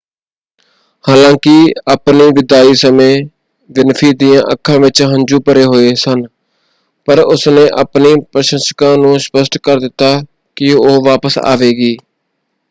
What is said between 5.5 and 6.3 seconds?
ਹੋਏ ਸਨ